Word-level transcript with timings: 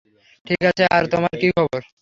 ঠিক 0.47 0.61
আছে, 0.65 0.83
আর 0.91 1.03
তোমার 1.13 1.33
কী 1.41 1.47
খবর? 1.57 1.81